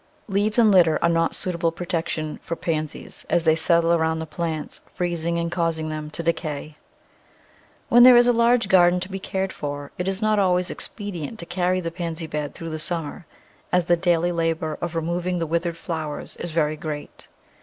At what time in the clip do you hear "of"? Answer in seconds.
14.81-14.95